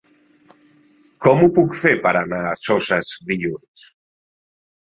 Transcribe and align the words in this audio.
Com 1.25 1.43
ho 1.43 1.49
puc 1.59 1.77
fer 1.81 1.93
per 2.07 2.15
anar 2.23 2.41
a 2.47 2.55
Soses 2.63 3.13
dilluns? 3.31 3.87